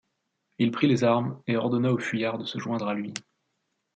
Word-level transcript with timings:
Il 0.57 0.71
prit 0.71 0.87
les 0.87 1.03
armes 1.03 1.39
et 1.45 1.55
ordonna 1.57 1.93
aux 1.93 1.99
fuyards 1.99 2.39
de 2.39 2.43
se 2.45 2.57
joindre 2.57 2.87
à 2.87 2.95
lui. 2.95 3.13